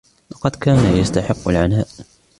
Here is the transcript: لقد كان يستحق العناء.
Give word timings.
لقد 0.31 0.55
كان 0.55 0.97
يستحق 0.97 1.47
العناء. 1.47 1.87